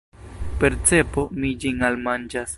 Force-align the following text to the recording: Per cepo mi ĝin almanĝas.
Per 0.63 0.73
cepo 0.95 1.27
mi 1.43 1.53
ĝin 1.65 1.87
almanĝas. 1.93 2.49